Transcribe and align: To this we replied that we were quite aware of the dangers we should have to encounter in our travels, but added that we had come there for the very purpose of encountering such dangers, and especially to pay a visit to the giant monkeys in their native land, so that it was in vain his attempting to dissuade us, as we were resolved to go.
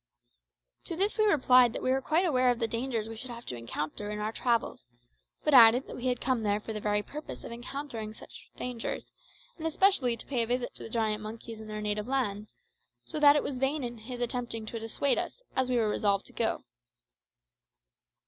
To 0.85 0.95
this 0.95 1.19
we 1.19 1.25
replied 1.25 1.73
that 1.73 1.83
we 1.83 1.91
were 1.91 2.01
quite 2.01 2.25
aware 2.25 2.49
of 2.49 2.57
the 2.57 2.67
dangers 2.67 3.07
we 3.07 3.15
should 3.15 3.29
have 3.29 3.45
to 3.45 3.55
encounter 3.55 4.09
in 4.09 4.17
our 4.17 4.31
travels, 4.31 4.87
but 5.43 5.53
added 5.53 5.85
that 5.85 5.95
we 5.95 6.07
had 6.07 6.19
come 6.19 6.41
there 6.41 6.59
for 6.59 6.73
the 6.73 6.81
very 6.81 7.03
purpose 7.03 7.43
of 7.43 7.51
encountering 7.51 8.15
such 8.15 8.49
dangers, 8.57 9.11
and 9.59 9.67
especially 9.67 10.17
to 10.17 10.25
pay 10.25 10.41
a 10.41 10.47
visit 10.47 10.73
to 10.73 10.81
the 10.81 10.89
giant 10.89 11.21
monkeys 11.21 11.59
in 11.59 11.67
their 11.67 11.81
native 11.81 12.07
land, 12.07 12.47
so 13.05 13.19
that 13.19 13.35
it 13.35 13.43
was 13.43 13.57
in 13.57 13.59
vain 13.59 13.97
his 13.99 14.21
attempting 14.21 14.65
to 14.65 14.79
dissuade 14.79 15.19
us, 15.19 15.43
as 15.55 15.69
we 15.69 15.77
were 15.77 15.89
resolved 15.89 16.25
to 16.25 16.33
go. 16.33 16.63